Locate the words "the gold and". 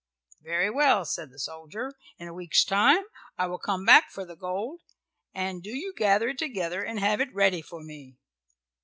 4.25-5.61